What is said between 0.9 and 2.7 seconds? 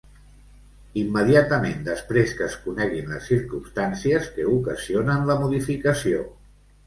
Immediatament després que es